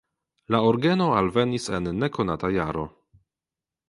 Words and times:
La 0.53 0.59
orgeno 0.69 1.09
alvenis 1.19 1.67
en 1.79 1.89
nekonata 2.05 2.51
jaro. 2.57 2.87